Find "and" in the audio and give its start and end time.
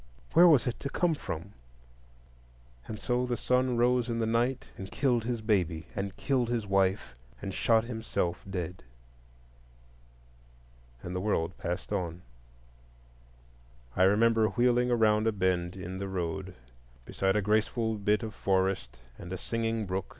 2.87-2.99, 4.75-4.91, 5.95-6.17, 7.39-7.53, 11.03-11.15, 19.19-19.31